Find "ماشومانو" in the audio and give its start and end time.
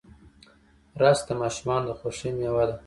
1.41-1.87